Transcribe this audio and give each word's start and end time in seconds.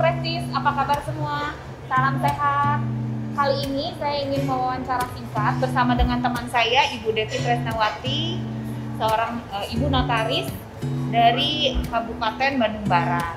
Prestis, 0.00 0.48
apa 0.56 0.72
kabar 0.80 0.96
semua? 1.04 1.52
Salam 1.84 2.16
sehat. 2.24 2.80
Kali 3.36 3.56
ini 3.68 3.92
saya 4.00 4.24
ingin 4.24 4.48
mewawancara 4.48 5.04
singkat 5.12 5.60
bersama 5.60 5.92
dengan 5.92 6.24
teman 6.24 6.48
saya, 6.48 6.88
Ibu 6.96 7.12
Devi 7.12 7.36
Tresnawati, 7.36 8.40
seorang 8.96 9.44
uh, 9.52 9.68
ibu 9.68 9.92
notaris 9.92 10.48
dari 11.12 11.76
Kabupaten 11.84 12.52
Bandung 12.56 12.88
Barat. 12.88 13.36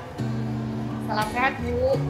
Salam 1.04 1.28
sehat, 1.36 1.60
Bu. 1.60 2.00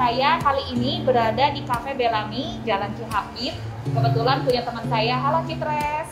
Saya 0.00 0.40
kali 0.40 0.64
ini 0.72 1.04
berada 1.04 1.52
di 1.52 1.68
Cafe 1.68 1.92
Belami, 1.92 2.64
Jalan 2.64 2.96
Cihapit. 2.96 3.52
Kebetulan 3.92 4.40
punya 4.40 4.64
teman 4.64 4.88
saya, 4.88 5.20
halo 5.20 5.44
Citres. 5.44 6.08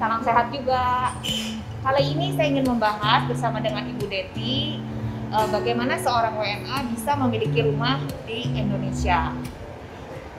Salam 0.00 0.24
sehat 0.24 0.48
juga. 0.48 1.12
Kali 1.84 2.02
ini 2.16 2.32
saya 2.32 2.48
ingin 2.48 2.72
membahas 2.72 3.28
bersama 3.28 3.60
dengan 3.60 3.84
Ibu 3.84 4.08
Deti 4.08 4.80
uh, 5.34 5.48
bagaimana 5.50 5.98
seorang 5.98 6.38
WNA 6.38 6.94
bisa 6.94 7.18
memiliki 7.18 7.66
rumah 7.66 7.98
di 8.24 8.46
Indonesia. 8.54 9.34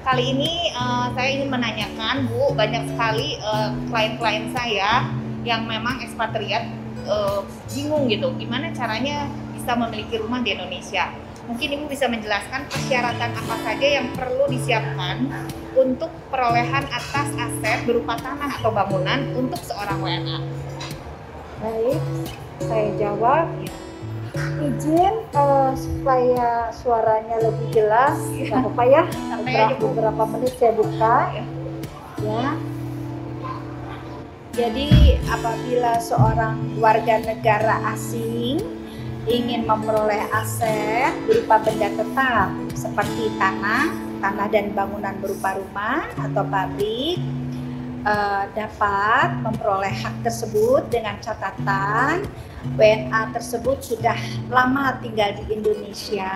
Kali 0.07 0.23
ini 0.31 0.71
uh, 0.77 1.11
saya 1.17 1.29
ingin 1.33 1.49
menanyakan, 1.51 2.29
Bu, 2.29 2.53
banyak 2.55 2.93
sekali 2.93 3.41
uh, 3.41 3.73
klien-klien 3.89 4.53
saya 4.53 5.09
yang 5.43 5.65
memang 5.65 6.01
ekspatriat 6.01 6.69
uh, 7.09 7.41
bingung 7.73 8.07
gitu, 8.07 8.31
gimana 8.37 8.71
caranya 8.71 9.27
bisa 9.57 9.73
memiliki 9.75 10.21
rumah 10.21 10.45
di 10.45 10.53
Indonesia. 10.53 11.09
Mungkin 11.45 11.77
Ibu 11.77 11.85
bisa 11.85 12.09
menjelaskan 12.09 12.65
persyaratan 12.73 13.31
apa 13.37 13.55
saja 13.61 13.87
yang 14.01 14.09
perlu 14.17 14.49
disiapkan 14.49 15.29
untuk 15.77 16.09
perolehan 16.33 16.89
atas 16.89 17.29
aset 17.37 17.85
berupa 17.85 18.17
tanah 18.17 18.49
atau 18.61 18.73
bangunan 18.73 19.29
untuk 19.37 19.61
seorang 19.61 20.01
WNA. 20.01 20.41
Baik, 21.61 22.01
saya 22.65 22.89
jawab. 22.97 23.45
Ya 23.61 23.84
izin 24.35 25.15
uh, 25.33 25.71
supaya 25.75 26.69
suaranya 26.75 27.39
lebih 27.39 27.67
jelas 27.71 28.19
nggak 28.31 28.59
apa-apa 28.59 28.83
ya. 28.85 29.03
Beberapa, 29.41 29.75
beberapa 29.79 30.23
menit 30.35 30.53
saya 30.59 30.73
buka. 30.75 31.17
Ya. 32.23 32.49
Jadi 34.55 35.19
apabila 35.27 35.99
seorang 35.99 36.79
warga 36.79 37.19
negara 37.19 37.75
asing 37.91 38.63
ingin 39.27 39.67
memperoleh 39.67 40.23
aset 40.31 41.11
berupa 41.27 41.59
benda 41.59 41.91
tetap 41.91 42.55
seperti 42.71 43.35
tanah, 43.35 43.91
tanah 44.23 44.47
dan 44.47 44.71
bangunan 44.71 45.17
berupa 45.19 45.59
rumah 45.59 46.07
atau 46.15 46.43
pabrik 46.47 47.19
uh, 48.07 48.47
dapat 48.55 49.27
memperoleh 49.43 49.91
hak 49.91 50.23
tersebut 50.23 50.87
dengan 50.87 51.19
catatan 51.19 52.23
WNA 52.73 53.37
tersebut 53.37 53.77
sudah 53.85 54.17
lama 54.49 54.97
tinggal 55.05 55.37
di 55.37 55.53
Indonesia 55.53 56.33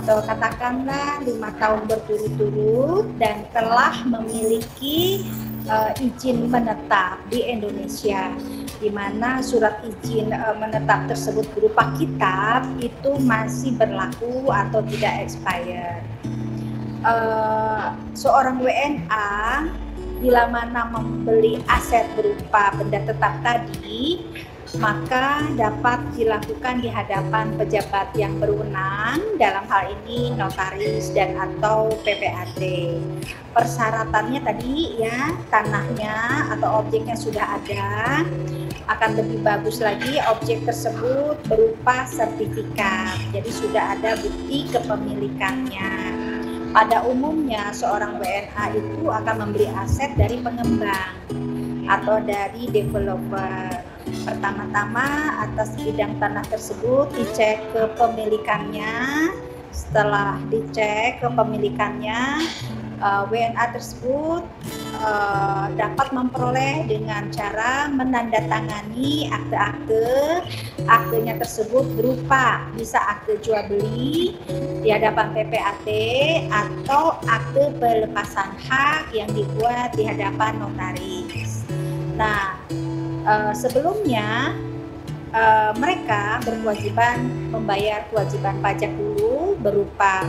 atau 0.00 0.24
katakanlah 0.24 1.20
lima 1.28 1.52
tahun 1.60 1.84
berturut-turut 1.84 3.04
dan 3.20 3.44
telah 3.52 3.92
memiliki 4.08 5.28
uh, 5.68 5.92
izin 6.00 6.48
menetap 6.48 7.20
di 7.28 7.44
Indonesia 7.44 8.32
di 8.80 8.88
mana 8.88 9.44
surat 9.44 9.84
izin 9.84 10.32
uh, 10.32 10.56
menetap 10.56 11.04
tersebut 11.12 11.44
berupa 11.52 11.92
kitab 12.00 12.64
itu 12.80 13.16
masih 13.20 13.76
berlaku 13.76 14.48
atau 14.48 14.80
tidak 14.88 15.28
expired. 15.28 16.02
Uh, 17.04 17.92
seorang 18.16 18.64
WNA 18.64 19.68
bila 20.24 20.48
mana 20.48 20.88
membeli 20.88 21.60
aset 21.68 22.08
berupa 22.16 22.72
benda 22.80 22.96
tetap 23.04 23.36
tadi 23.44 24.24
maka 24.78 25.46
dapat 25.54 26.02
dilakukan 26.18 26.82
di 26.82 26.90
hadapan 26.90 27.54
pejabat 27.54 28.10
yang 28.18 28.36
berwenang 28.42 29.22
dalam 29.38 29.62
hal 29.70 29.94
ini 30.02 30.34
notaris 30.34 31.14
dan 31.14 31.38
atau 31.38 31.94
PPAT. 32.02 32.60
Persyaratannya 33.54 34.40
tadi 34.42 34.98
ya 34.98 35.30
tanahnya 35.50 36.50
atau 36.58 36.82
objeknya 36.82 37.14
sudah 37.14 37.58
ada 37.62 38.22
akan 38.84 39.10
lebih 39.16 39.40
bagus 39.40 39.80
lagi 39.80 40.20
objek 40.28 40.66
tersebut 40.66 41.38
berupa 41.48 42.04
sertifikat. 42.10 43.16
Jadi 43.32 43.50
sudah 43.50 43.96
ada 43.96 44.18
bukti 44.18 44.68
kepemilikannya. 44.68 45.92
Pada 46.74 47.06
umumnya 47.06 47.70
seorang 47.70 48.18
WNA 48.18 48.64
itu 48.74 49.06
akan 49.06 49.36
membeli 49.46 49.70
aset 49.78 50.10
dari 50.18 50.42
pengembang 50.42 51.14
atau 51.86 52.18
dari 52.18 52.66
developer 52.66 53.93
Pertama-tama 54.04 55.40
atas 55.48 55.72
bidang 55.80 56.20
tanah 56.20 56.44
tersebut 56.52 57.08
dicek 57.16 57.60
kepemilikannya. 57.72 58.92
Setelah 59.74 60.38
dicek 60.52 61.24
kepemilikannya, 61.24 62.44
uh, 63.00 63.24
eh, 63.24 63.32
WNA 63.32 63.64
tersebut 63.74 64.42
uh, 65.00 65.66
dapat 65.74 66.08
memperoleh 66.14 66.86
dengan 66.86 67.32
cara 67.32 67.88
menandatangani 67.90 69.28
akte-akte. 69.32 70.44
Aktenya 70.84 71.40
tersebut 71.40 71.84
berupa 71.96 72.60
bisa 72.76 73.00
akte 73.00 73.40
jual 73.40 73.64
beli 73.72 74.36
di 74.84 74.88
hadapan 74.92 75.32
PPAT 75.32 75.88
atau 76.52 77.16
akte 77.24 77.72
pelepasan 77.80 78.52
hak 78.68 79.10
yang 79.16 79.32
dibuat 79.32 79.96
di 79.96 80.04
hadapan 80.04 80.60
notaris. 80.60 81.64
Nah, 82.14 82.54
uh, 83.24 83.52
sebelumnya 83.56 84.52
uh, 85.32 85.72
mereka 85.76 86.40
berkewajiban 86.44 87.50
membayar 87.50 88.06
kewajiban 88.12 88.60
pajak 88.60 88.92
dulu 88.94 89.58
berupa 89.58 90.22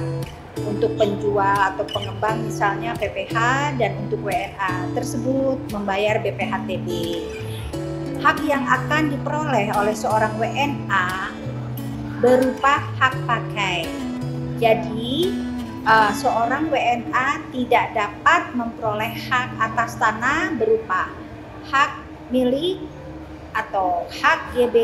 untuk 0.63 0.95
penjual 0.95 1.75
atau 1.75 1.83
pengembang 1.91 2.47
misalnya 2.47 2.95
PPH 2.95 3.35
dan 3.75 3.91
untuk 4.07 4.23
WNA 4.23 4.95
tersebut 4.95 5.59
membayar 5.75 6.15
BPHTB. 6.23 6.87
Hak 8.23 8.39
yang 8.47 8.63
akan 8.63 9.11
diperoleh 9.11 9.69
oleh 9.75 9.93
seorang 9.93 10.33
WNA 10.39 11.29
berupa 12.23 12.79
hak 12.97 13.13
pakai. 13.27 13.85
Jadi 14.57 15.35
uh, 15.83 16.15
seorang 16.15 16.71
WNA 16.71 17.51
tidak 17.51 17.91
dapat 17.91 18.41
memperoleh 18.55 19.11
hak 19.27 19.51
atas 19.59 19.99
tanah 19.99 20.55
berupa 20.55 21.11
hak 21.67 22.04
milik 22.29 22.81
atau 23.55 24.03
hak 24.09 24.57
GB 24.57 24.77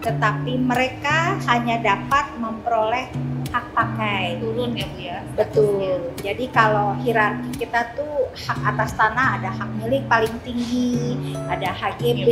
tetapi 0.00 0.56
mereka 0.56 1.36
hanya 1.44 1.76
dapat 1.76 2.24
memperoleh 2.40 3.12
hak 3.50 3.66
pakai. 3.74 4.38
Turun 4.40 4.72
ya 4.78 4.86
Bu 4.88 4.98
ya 5.02 5.18
betul. 5.34 6.14
jadi 6.22 6.44
kalau 6.54 6.94
hierarki 7.02 7.66
kita 7.66 7.92
tuh 7.98 8.30
hak 8.32 8.58
atas 8.62 8.94
tanah 8.94 9.42
ada 9.42 9.50
hak 9.50 9.70
milik 9.82 10.06
paling 10.06 10.32
tinggi 10.46 11.18
ada 11.50 11.74
HGB 11.74 12.28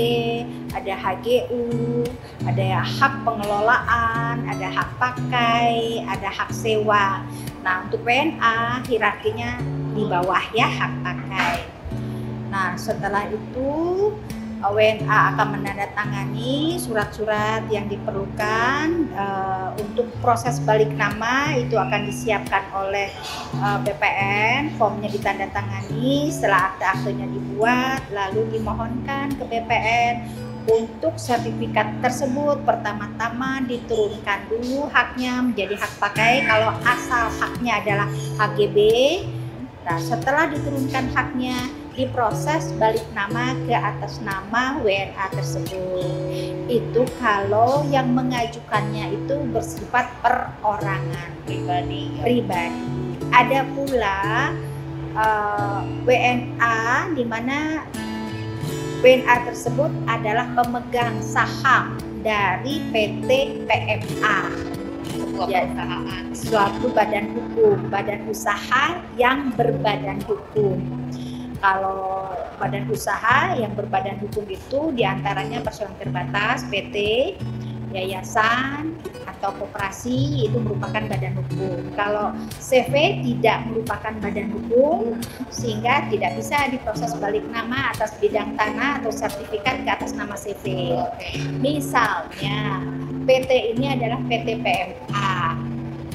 ada 0.73 0.95
HGU 0.95 2.07
ada 2.47 2.63
ya 2.63 2.83
hak 2.87 3.27
pengelolaan 3.27 4.47
ada 4.47 4.69
hak 4.71 4.91
pakai 4.97 6.01
ada 6.07 6.31
hak 6.31 6.55
sewa. 6.55 7.21
Nah 7.67 7.85
untuk 7.85 8.07
WNA 8.07 8.87
hierarkinya 8.87 9.59
di 9.93 10.07
bawah 10.07 10.45
ya 10.55 10.71
hak 10.71 10.93
pakai 11.03 11.78
Nah, 12.49 12.75
setelah 12.75 13.29
itu 13.29 13.71
WNA 14.59 15.19
akan 15.35 15.55
menandatangani 15.55 16.83
surat-surat 16.83 17.63
yang 17.71 17.87
diperlukan 17.87 19.07
uh, 19.15 19.71
untuk 19.79 20.11
proses 20.19 20.59
balik 20.59 20.91
nama. 20.99 21.55
Itu 21.55 21.79
akan 21.79 22.11
disiapkan 22.11 22.67
oleh 22.75 23.07
uh, 23.63 23.79
BPN, 23.87 24.75
formnya 24.75 25.07
ditandatangani, 25.15 26.35
setelah 26.35 26.75
akte-aktenya 26.75 27.31
dibuat, 27.31 28.03
lalu 28.11 28.59
dimohonkan 28.59 29.39
ke 29.39 29.45
BPN 29.47 30.15
untuk 30.69 31.17
sertifikat 31.17 32.05
tersebut 32.05 32.61
pertama-tama 32.69 33.65
diturunkan 33.65 34.53
dulu 34.53 34.91
haknya 34.93 35.41
menjadi 35.41 35.81
hak 35.81 35.93
pakai. 35.97 36.45
Kalau 36.45 36.75
asal 36.85 37.31
haknya 37.41 37.81
adalah 37.81 38.09
HGB. 38.37 38.77
Nah, 39.89 39.97
setelah 39.97 40.45
diturunkan 40.53 41.09
haknya 41.17 41.57
diproses 41.99 42.71
balik 42.79 43.03
nama 43.11 43.59
ke 43.67 43.75
atas 43.75 44.23
nama 44.23 44.79
WNA 44.87 45.35
tersebut. 45.35 46.07
Itu 46.71 47.03
kalau 47.19 47.83
yang 47.91 48.15
mengajukannya 48.15 49.19
itu 49.19 49.43
bersifat 49.51 50.07
perorangan 50.23 51.31
pribadi. 51.43 52.15
Pribadi. 52.23 52.87
Ada 53.35 53.67
pula 53.75 54.19
uh, 55.19 55.83
eh, 55.83 55.83
WNA 56.07 56.79
di 57.19 57.25
mana 57.27 57.83
WNA 59.03 59.51
tersebut 59.51 59.91
adalah 60.07 60.47
pemegang 60.55 61.19
saham 61.19 61.99
dari 62.23 62.79
PT 62.95 63.29
PMA 63.67 64.39
sebuah 65.19 65.49
ya, 65.51 65.63
perusahaan 65.67 66.25
suatu 66.35 66.87
badan 66.95 67.27
hukum 67.35 67.79
badan 67.91 68.27
usaha 68.27 68.99
yang 69.15 69.51
berbadan 69.55 70.19
hukum 70.27 70.79
kalau 71.59 72.31
badan 72.59 72.87
usaha 72.91 73.55
yang 73.59 73.75
berbadan 73.75 74.19
hukum 74.23 74.47
itu 74.47 74.95
di 74.95 75.03
antaranya 75.03 75.63
persoalan 75.63 75.95
terbatas, 75.99 76.67
PT, 76.71 76.97
yayasan, 77.91 78.95
atau 79.39 79.55
koperasi 79.55 80.51
itu 80.51 80.59
merupakan 80.59 80.99
badan 81.07 81.39
hukum. 81.39 81.95
Kalau 81.95 82.35
CV 82.59 83.23
tidak 83.23 83.71
merupakan 83.71 84.13
badan 84.19 84.51
hukum 84.51 85.15
sehingga 85.49 86.11
tidak 86.11 86.35
bisa 86.43 86.69
diproses 86.75 87.15
balik 87.23 87.47
nama 87.55 87.95
atas 87.95 88.19
bidang 88.19 88.59
tanah 88.59 88.99
atau 89.03 89.15
sertifikat 89.15 89.87
ke 89.87 89.91
atas 89.95 90.13
nama 90.19 90.35
CV. 90.35 90.91
Misalnya 91.63 92.83
PT 93.25 93.79
ini 93.79 93.95
adalah 93.95 94.19
PT 94.27 94.59
PMA. 94.59 95.37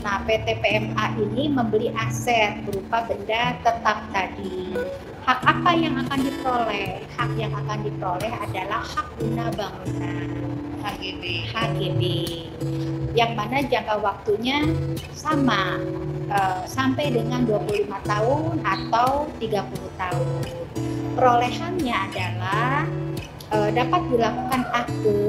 Nah, 0.04 0.20
PT 0.28 0.60
PMA 0.60 1.06
ini 1.16 1.48
membeli 1.48 1.88
aset 1.96 2.60
berupa 2.68 3.08
benda 3.08 3.56
tetap 3.64 4.04
tadi. 4.12 4.76
Hak 5.24 5.40
apa 5.40 5.72
yang 5.72 5.96
akan 5.96 6.20
diperoleh? 6.20 7.00
Hak 7.16 7.32
yang 7.40 7.56
akan 7.56 7.80
diperoleh 7.88 8.34
adalah 8.44 8.84
hak 8.84 9.08
guna 9.16 9.48
bangunan. 9.56 10.28
HGB. 10.84 11.48
HGB 11.48 12.02
yang 13.16 13.32
mana 13.32 13.64
jangka 13.64 14.04
waktunya 14.04 14.68
sama 15.16 15.80
eh, 16.28 16.62
sampai 16.68 17.16
dengan 17.16 17.48
25 17.48 17.88
tahun 18.04 18.54
atau 18.68 19.32
30 19.40 20.02
tahun. 20.02 20.44
Perolehannya 21.16 21.96
adalah 22.12 22.84
eh, 23.48 23.70
dapat 23.72 24.02
dilakukan 24.12 24.62
akte 24.76 25.24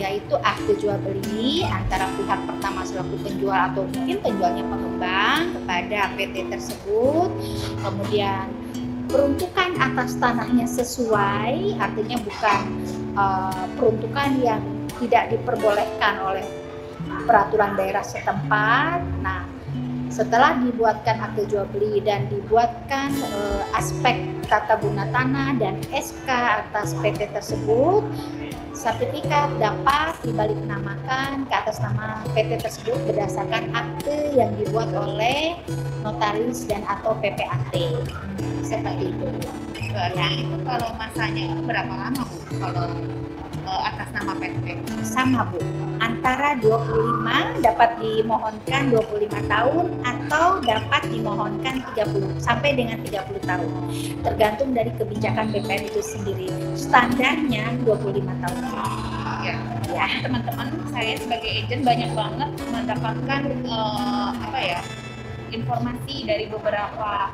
yaitu 0.00 0.34
akte 0.42 0.72
jual 0.82 0.98
beli 1.04 1.62
antara 1.62 2.10
pihak 2.18 2.42
pertama 2.48 2.82
selaku 2.82 3.22
penjual 3.22 3.70
atau 3.70 3.86
mungkin 3.86 4.18
penjualnya 4.18 4.64
pengembang 4.66 5.40
kepada 5.54 6.10
PT 6.18 6.50
tersebut. 6.50 7.30
Kemudian 7.84 8.61
peruntukan 9.12 9.76
atas 9.76 10.16
tanahnya 10.16 10.64
sesuai, 10.64 11.76
artinya 11.76 12.16
bukan 12.24 12.60
uh, 13.12 13.64
peruntukan 13.76 14.30
yang 14.40 14.62
tidak 14.96 15.36
diperbolehkan 15.36 16.16
oleh 16.24 16.46
peraturan 17.28 17.76
daerah 17.76 18.00
setempat. 18.00 19.04
Nah, 19.20 19.41
setelah 20.12 20.60
dibuatkan 20.60 21.16
akte 21.24 21.48
jual 21.48 21.64
beli 21.72 22.04
dan 22.04 22.28
dibuatkan 22.28 23.16
uh, 23.32 23.64
aspek 23.72 24.20
tata 24.44 24.76
guna 24.76 25.08
tanah 25.08 25.56
dan 25.56 25.80
SK 25.88 26.28
atas 26.28 26.92
PT 27.00 27.32
tersebut, 27.32 28.04
sertifikat 28.76 29.48
dapat 29.56 30.12
dibalik 30.20 30.60
namakan 30.68 31.48
ke 31.48 31.54
atas 31.56 31.80
nama 31.80 32.20
PT 32.36 32.60
tersebut 32.60 33.00
berdasarkan 33.08 33.72
akte 33.72 34.36
yang 34.36 34.52
dibuat 34.60 34.92
oleh 34.92 35.56
notaris 36.04 36.68
dan 36.68 36.84
atau 36.84 37.16
PPAT. 37.16 37.72
Seperti 38.60 39.16
itu. 39.16 39.28
Berarti 39.92 40.44
itu 40.44 40.56
kalau 40.68 40.90
masanya 41.00 41.56
berapa 41.64 41.92
lama 41.92 42.22
Bu? 42.28 42.36
Kalau 42.60 42.88
eh, 43.72 43.82
atas 43.88 44.08
nama 44.12 44.32
PT? 44.36 44.66
Sama 45.00 45.48
Bu, 45.48 45.58
antara 45.98 46.54
25 46.60 47.64
dapat 47.64 47.90
dimohonkan 47.98 48.82
25 48.92 49.32
tahun 49.48 49.86
atau 50.04 50.46
dapat 50.60 51.02
dimohonkan 51.08 51.74
30 51.96 52.36
sampai 52.36 52.76
dengan 52.76 53.00
30 53.00 53.40
tahun. 53.48 53.70
Tergantung 54.20 54.70
dari 54.76 54.92
kebijakan 55.00 55.48
BPN 55.50 55.82
itu 55.88 56.00
sendiri. 56.04 56.48
Standarnya 56.76 57.72
25 57.82 58.42
tahun. 58.44 58.58
Ya. 59.42 59.56
Ya. 59.92 60.06
Teman-teman, 60.20 60.68
saya 60.92 61.16
sebagai 61.18 61.50
agent 61.50 61.82
banyak 61.84 62.10
banget 62.12 62.50
mendapatkan 62.70 63.40
eh, 63.48 64.28
apa 64.36 64.60
ya 64.60 64.80
informasi 65.52 66.24
dari 66.24 66.48
beberapa 66.48 67.28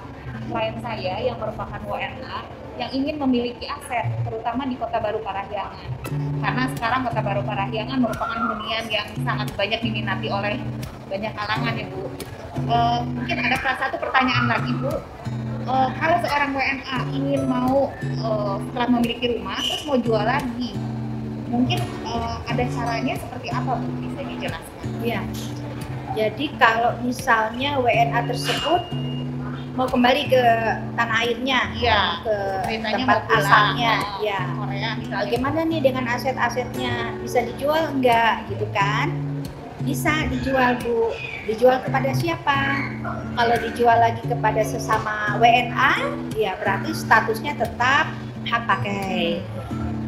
klien 0.50 0.76
saya 0.82 1.14
yang 1.22 1.38
merupakan 1.38 1.80
WNA 1.86 2.38
yang 2.78 2.90
ingin 2.94 3.18
memiliki 3.18 3.66
aset, 3.66 4.06
terutama 4.22 4.62
di 4.70 4.78
Kota 4.78 5.02
Baru 5.02 5.18
Parahyangan. 5.20 5.90
Karena 6.38 6.64
sekarang 6.78 7.00
Kota 7.10 7.20
Baru 7.26 7.42
Parahyangan 7.42 7.98
merupakan 7.98 8.38
hunian 8.38 8.86
yang 8.86 9.08
sangat 9.26 9.50
banyak 9.58 9.82
diminati 9.82 10.30
oleh 10.30 10.62
banyak 11.10 11.32
kalangan 11.34 11.74
ya 11.74 11.86
Bu. 11.90 12.06
Eh, 12.58 13.00
mungkin 13.02 13.36
ada 13.42 13.56
salah 13.58 13.78
satu 13.82 13.96
pertanyaan 13.98 14.46
lagi 14.46 14.70
Bu. 14.78 14.94
Eh, 15.68 15.88
kalau 15.98 16.16
seorang 16.22 16.50
WNA 16.54 16.98
ingin 17.12 17.42
mau 17.50 17.90
eh, 17.98 18.56
setelah 18.70 18.88
memiliki 18.94 19.26
rumah 19.36 19.58
terus 19.58 19.82
mau 19.84 19.98
jual 19.98 20.22
lagi, 20.22 20.70
mungkin 21.50 21.82
eh, 21.82 22.34
ada 22.46 22.62
caranya 22.62 23.14
seperti 23.18 23.48
apa 23.50 23.70
Bu? 23.74 23.86
Bisa 24.06 24.20
dijelaskan? 24.22 24.86
Ya. 25.02 25.20
Jadi 26.14 26.46
kalau 26.56 26.94
misalnya 27.02 27.78
WNA 27.82 28.32
tersebut 28.32 28.80
mau 29.78 29.86
kembali 29.86 30.26
ke 30.26 30.42
tanah 30.98 31.16
airnya, 31.22 31.70
Iya. 31.78 32.02
ke 32.26 32.36
Ceritanya 32.66 32.98
tempat 32.98 33.20
pulang, 33.30 33.46
asalnya, 33.46 33.94
ya. 34.18 34.40
Korea 34.58 34.90
misalnya. 34.98 35.22
Bagaimana 35.22 35.58
nih 35.70 35.80
dengan 35.86 36.04
aset-asetnya? 36.10 36.94
Bisa 37.22 37.46
dijual 37.46 37.94
enggak 37.94 38.42
gitu 38.50 38.66
kan? 38.74 39.14
Bisa 39.86 40.26
dijual 40.34 40.74
Bu. 40.82 41.14
Dijual 41.46 41.78
kepada 41.86 42.10
siapa? 42.10 42.90
Kalau 43.38 43.56
dijual 43.62 44.02
lagi 44.02 44.22
kepada 44.26 44.66
sesama 44.66 45.38
WNA, 45.38 45.94
ya 46.34 46.58
berarti 46.58 46.90
statusnya 46.90 47.54
tetap 47.54 48.10
hak 48.50 48.62
pakai. 48.66 49.38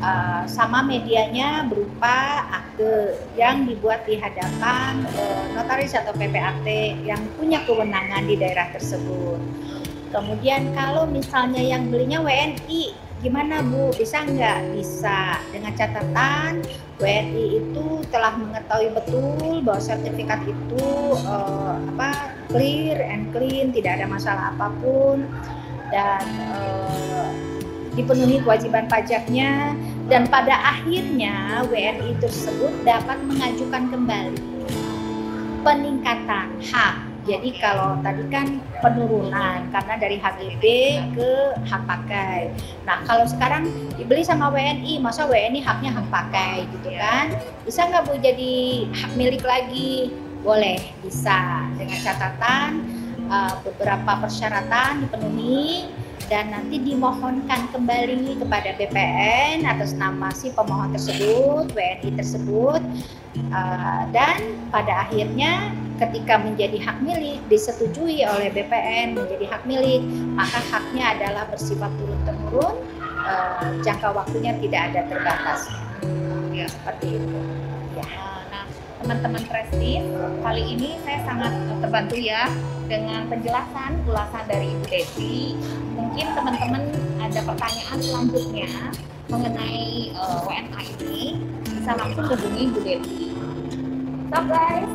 Uh, 0.00 0.48
sama 0.48 0.80
medianya 0.80 1.68
berupa 1.68 2.48
akte 2.48 3.20
yang 3.36 3.68
dibuat 3.68 4.08
di 4.08 4.16
hadapan 4.16 5.04
uh, 5.12 5.44
notaris 5.52 5.92
atau 5.92 6.16
PPAT 6.16 6.64
yang 7.04 7.20
punya 7.36 7.60
kewenangan 7.68 8.24
di 8.24 8.40
daerah 8.40 8.72
tersebut. 8.72 9.36
Kemudian 10.10 10.74
kalau 10.74 11.06
misalnya 11.06 11.62
yang 11.62 11.86
belinya 11.86 12.18
WNI, 12.18 12.96
gimana 13.22 13.62
Bu? 13.62 13.94
Bisa 13.94 14.26
nggak? 14.26 14.74
Bisa. 14.74 15.38
Dengan 15.54 15.70
catatan 15.78 16.66
WNI 16.98 17.46
itu 17.62 18.02
telah 18.10 18.34
mengetahui 18.34 18.90
betul 18.90 19.62
bahwa 19.62 19.78
sertifikat 19.78 20.42
itu 20.50 20.86
eh, 21.14 21.74
apa 21.94 22.34
clear 22.50 22.98
and 23.06 23.30
clean, 23.30 23.70
tidak 23.70 24.02
ada 24.02 24.06
masalah 24.10 24.50
apa 24.50 24.66
pun 24.82 25.30
dan 25.94 26.26
eh, 26.26 27.30
dipenuhi 27.94 28.38
kewajiban 28.42 28.86
pajaknya 28.86 29.74
dan 30.06 30.26
pada 30.30 30.58
akhirnya 30.62 31.66
WNI 31.66 32.18
tersebut 32.22 32.72
dapat 32.86 33.18
mengajukan 33.26 33.90
kembali 33.90 34.42
peningkatan 35.60 36.48
hak 36.70 37.10
jadi 37.28 37.50
kalau 37.60 38.00
tadi 38.00 38.24
kan 38.32 38.58
penurunan 38.80 39.68
karena 39.68 39.94
dari 40.00 40.16
HGB 40.16 40.64
ke 41.12 41.30
hak 41.68 41.82
pakai. 41.84 42.48
Nah 42.88 43.04
kalau 43.04 43.28
sekarang 43.28 43.68
dibeli 44.00 44.24
sama 44.24 44.48
WNI, 44.48 44.96
masa 45.04 45.28
WNI 45.28 45.60
haknya 45.60 46.00
hak 46.00 46.08
pakai 46.08 46.64
gitu 46.72 46.90
kan? 46.96 47.36
Bisa 47.68 47.86
nggak 47.92 48.08
bu 48.08 48.16
jadi 48.24 48.88
hak 48.88 49.12
milik 49.20 49.44
lagi? 49.44 50.10
Boleh, 50.40 50.80
bisa 51.04 51.68
dengan 51.76 52.00
catatan 52.00 52.88
uh, 53.28 53.52
beberapa 53.68 54.24
persyaratan 54.24 55.04
dipenuhi 55.04 55.92
dan 56.30 56.54
nanti 56.54 56.78
dimohonkan 56.78 57.66
kembali 57.74 58.38
kepada 58.38 58.70
BPN 58.78 59.66
atas 59.66 59.98
nama 59.98 60.30
si 60.30 60.54
pemohon 60.54 60.94
tersebut, 60.94 61.74
WNI 61.74 62.10
tersebut, 62.14 62.78
uh, 63.50 64.02
dan 64.14 64.38
pada 64.70 65.10
akhirnya 65.10 65.74
ketika 65.98 66.38
menjadi 66.38 66.78
hak 66.80 67.02
milik 67.02 67.42
disetujui 67.50 68.22
oleh 68.22 68.48
BPN 68.54 69.18
menjadi 69.18 69.44
hak 69.50 69.62
milik 69.66 70.00
maka 70.32 70.62
haknya 70.70 71.18
adalah 71.18 71.44
bersifat 71.50 71.90
turun 71.98 72.20
temurun 72.22 72.78
uh, 73.26 73.68
jangka 73.82 74.14
waktunya 74.14 74.54
tidak 74.62 74.94
ada 74.94 75.00
terbatas. 75.10 75.66
Ya 76.54 76.70
seperti 76.70 77.18
itu. 77.18 77.40
Ya 77.98 78.06
teman-teman 79.00 79.42
Prestis, 79.48 80.04
kali 80.44 80.62
ini 80.76 81.00
saya 81.02 81.24
sangat 81.24 81.52
terbantu 81.80 82.16
ya 82.20 82.52
dengan 82.84 83.24
penjelasan 83.32 84.04
ulasan 84.04 84.44
dari 84.44 84.76
Ibu 84.76 84.86
Devi. 84.92 85.56
Mungkin 85.96 86.26
teman-teman 86.36 86.84
ada 87.16 87.40
pertanyaan 87.40 87.98
selanjutnya 87.98 88.68
mengenai 89.32 90.12
eh, 90.12 90.38
WNA 90.44 90.80
ini 91.00 91.40
bisa 91.64 91.90
langsung 91.96 92.24
hubungi 92.28 92.62
Ibu 92.68 92.78
Devi. 92.84 93.24
So 94.30 94.38
guys, 94.46 94.92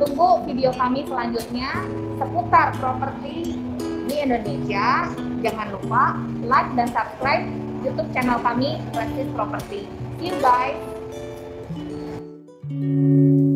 tunggu 0.00 0.28
video 0.48 0.70
kami 0.72 1.04
selanjutnya 1.04 1.70
seputar 2.16 2.72
properti 2.80 3.60
di 4.08 4.14
Indonesia. 4.24 5.12
Jangan 5.44 5.68
lupa 5.76 6.16
like 6.42 6.70
dan 6.74 6.88
subscribe 6.90 7.44
YouTube 7.84 8.10
channel 8.10 8.40
kami 8.40 8.80
Prestis 8.90 9.28
Property. 9.36 9.84
See 10.18 10.32
you 10.32 10.38
guys. 10.42 10.87
Música 12.70 13.47